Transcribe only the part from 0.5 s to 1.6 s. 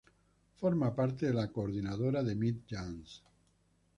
Forma parte de la